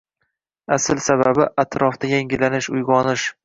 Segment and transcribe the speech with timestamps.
[0.77, 3.33] Asl sababi, atrofda yangilanish, uygonish.